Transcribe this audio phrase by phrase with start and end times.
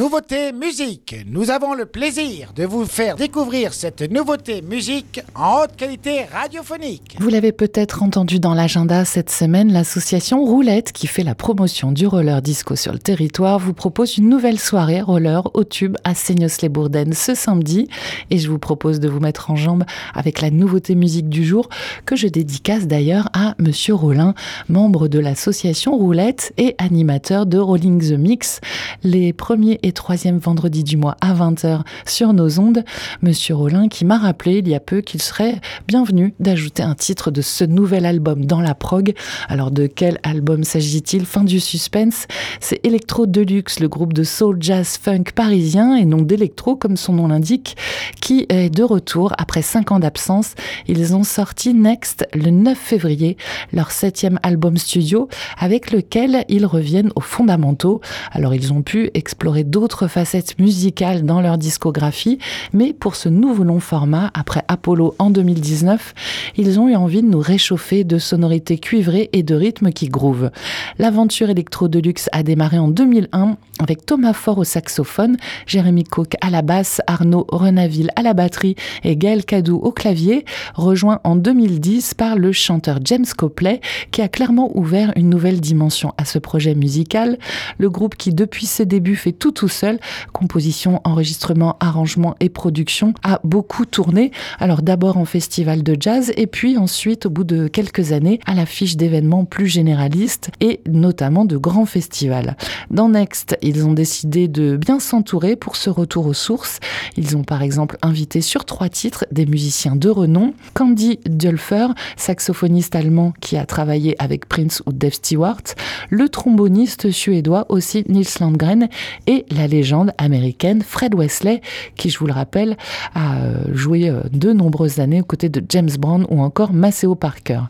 [0.00, 1.14] Nouveauté musique.
[1.26, 7.18] Nous avons le plaisir de vous faire découvrir cette nouveauté musique en haute qualité radiophonique.
[7.20, 12.06] Vous l'avez peut-être entendu dans l'agenda cette semaine, l'association Roulette, qui fait la promotion du
[12.06, 17.12] roller disco sur le territoire, vous propose une nouvelle soirée roller au tube à Seignos-les-Bourdaines
[17.12, 17.86] ce samedi.
[18.30, 21.68] Et je vous propose de vous mettre en jambe avec la nouveauté musique du jour,
[22.06, 24.32] que je dédicace d'ailleurs à Monsieur Rollin,
[24.70, 28.62] membre de l'association Roulette et animateur de Rolling the Mix.
[29.02, 32.84] Les premiers et troisième vendredi du mois à 20h sur nos ondes.
[33.22, 37.30] Monsieur Rollin qui m'a rappelé il y a peu qu'il serait bienvenu d'ajouter un titre
[37.30, 39.14] de ce nouvel album dans la prog.
[39.48, 41.26] Alors de quel album s'agit-il?
[41.26, 42.26] Fin du suspense.
[42.60, 47.12] C'est Electro Deluxe, le groupe de soul jazz funk parisien et non d'électro comme son
[47.14, 47.76] nom l'indique,
[48.20, 50.54] qui est de retour après cinq ans d'absence.
[50.86, 53.36] Ils ont sorti Next le 9 février,
[53.72, 55.28] leur septième album studio
[55.58, 58.00] avec lequel ils reviennent aux fondamentaux.
[58.32, 62.38] Alors ils ont pu explorer d'autres facettes musicales dans leur discographie,
[62.72, 66.14] mais pour ce nouveau long format, après Apollo en 2019,
[66.56, 70.50] ils ont eu envie de nous réchauffer de sonorités cuivrées et de rythmes qui groovent.
[70.98, 75.36] L'aventure électro deluxe a démarré en 2001 avec Thomas Faure au saxophone,
[75.66, 80.44] Jérémy Coq à la basse, Arnaud Renaville à la batterie et Gaël Cadou au clavier,
[80.74, 86.12] rejoint en 2010 par le chanteur James Copley qui a clairement ouvert une nouvelle dimension
[86.18, 87.38] à ce projet musical.
[87.78, 90.00] Le groupe qui depuis ses débuts fait tout tout seul.
[90.32, 94.30] Composition, enregistrement, arrangement et production a beaucoup tourné.
[94.58, 98.54] Alors d'abord en festival de jazz et puis ensuite au bout de quelques années à
[98.54, 102.56] l'affiche d'événements plus généralistes et notamment de grands festivals.
[102.90, 106.80] Dans Next, ils ont décidé de bien s'entourer pour ce retour aux sources.
[107.18, 110.54] Ils ont par exemple invité sur trois titres des musiciens de renom.
[110.72, 115.64] Candy Dulfer, saxophoniste allemand qui a travaillé avec Prince ou Dave Stewart,
[116.08, 118.88] le tromboniste suédois aussi Nils Landgren
[119.26, 121.60] et la légende américaine Fred Wesley,
[121.96, 122.76] qui, je vous le rappelle,
[123.14, 127.14] a euh, joué euh, de nombreuses années aux côtés de James Brown ou encore Maceo
[127.14, 127.60] Parker.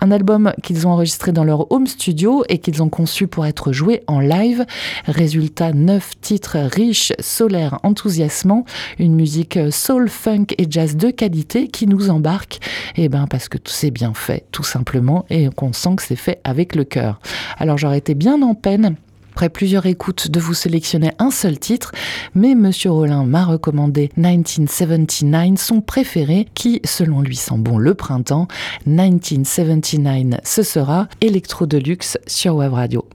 [0.00, 3.72] Un album qu'ils ont enregistré dans leur home studio et qu'ils ont conçu pour être
[3.72, 4.64] joué en live.
[5.06, 8.64] Résultat, neuf titres riches, solaires, enthousiasmants,
[8.98, 12.58] une musique soul, funk et jazz de qualité qui nous embarque,
[12.96, 16.02] et eh ben parce que tout c'est bien fait, tout simplement, et qu'on sent que
[16.02, 17.20] c'est fait avec le cœur.
[17.58, 18.96] Alors j'aurais été bien en peine
[19.32, 21.92] après plusieurs écoutes, de vous sélectionner un seul titre,
[22.34, 28.46] mais Monsieur Rollin m'a recommandé 1979, son préféré, qui, selon lui, sent bon le printemps.
[28.84, 33.06] 1979, ce sera Electro Deluxe sur Web Radio.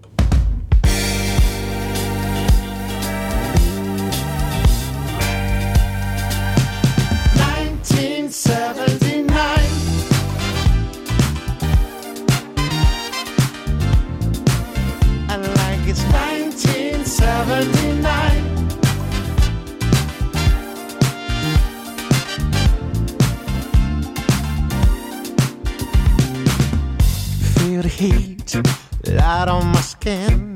[30.08, 30.56] Skin.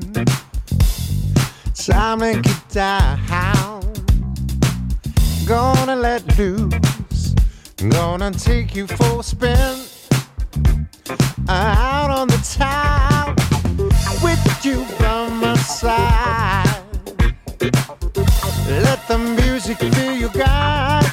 [1.74, 3.82] Time to get down.
[5.46, 7.34] Gonna let loose.
[7.90, 9.76] Gonna take you for a spin.
[11.48, 13.34] Out on the town
[14.22, 16.84] with you by my side.
[18.86, 21.12] Let the music be your guide.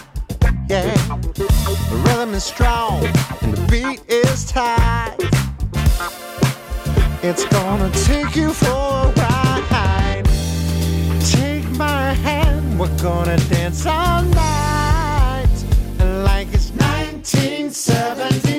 [0.70, 0.96] Yeah,
[1.34, 3.04] the rhythm is strong
[3.42, 5.19] and the beat is tight.
[7.22, 10.24] It's gonna take you for a ride.
[11.26, 15.50] Take my hand, we're gonna dance all night
[16.24, 18.59] like it's 1970.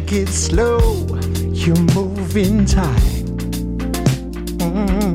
[0.00, 0.78] take it slow.
[1.52, 2.96] You move in time.
[4.58, 5.12] Mm-hmm.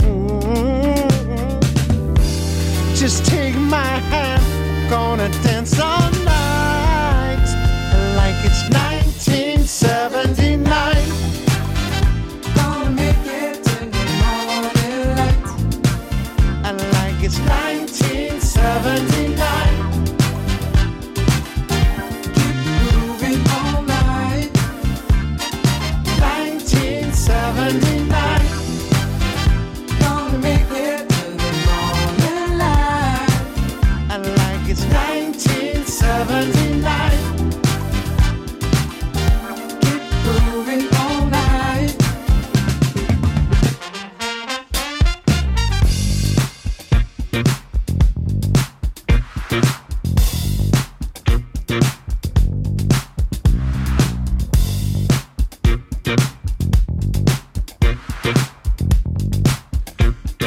[2.94, 6.05] Just take my hand, gonna dance on.
[27.66, 28.15] 1979.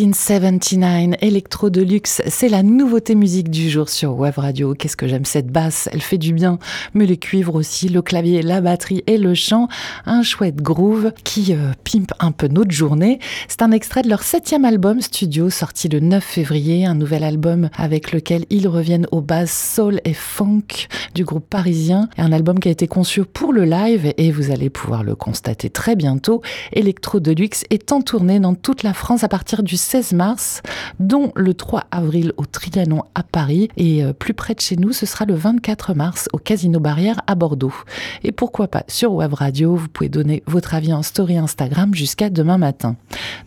[0.00, 4.74] 1979, Electro Deluxe, c'est la nouveauté musique du jour sur Web Radio.
[4.74, 6.58] Qu'est-ce que j'aime cette basse, elle fait du bien,
[6.94, 9.68] mais les cuivres aussi, le clavier, la batterie et le chant,
[10.04, 13.20] un chouette groove qui euh, pimpe un peu notre journée.
[13.46, 17.68] C'est un extrait de leur septième album studio sorti le 9 février, un nouvel album
[17.76, 22.66] avec lequel ils reviennent aux bases soul et funk du groupe parisien, un album qui
[22.66, 26.42] a été conçu pour le live et vous allez pouvoir le constater très bientôt.
[26.72, 30.62] Electro Deluxe est en tournée dans toute la France à partir du 16 mars,
[30.98, 34.92] dont le 3 avril au Trianon à Paris et euh, plus près de chez nous,
[34.92, 37.74] ce sera le 24 mars au Casino Barrière à Bordeaux.
[38.22, 42.30] Et pourquoi pas sur Web Radio, vous pouvez donner votre avis en story Instagram jusqu'à
[42.30, 42.96] demain matin.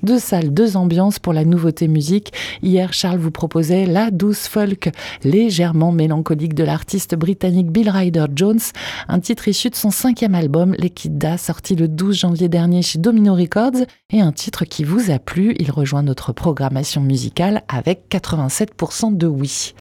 [0.03, 2.31] Deux salles, deux ambiances pour la nouveauté musique.
[2.61, 4.91] Hier, Charles vous proposait la douce folk
[5.23, 8.59] légèrement mélancolique de l'artiste britannique Bill Ryder Jones,
[9.07, 13.33] un titre issu de son cinquième album, L'Equidna, sorti le 12 janvier dernier chez Domino
[13.33, 15.55] Records, et un titre qui vous a plu.
[15.59, 19.73] Il rejoint notre programmation musicale avec 87% de oui.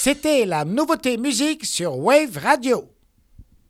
[0.00, 2.88] C'était la nouveauté musique sur Wave Radio.